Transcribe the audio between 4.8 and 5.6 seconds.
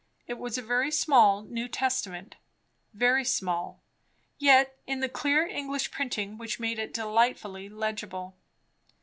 in the clear